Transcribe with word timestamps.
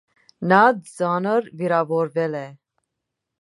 Նա 0.53 0.61
ծանր 0.93 1.51
վիրավորվել 1.61 2.39
է։ 2.41 2.43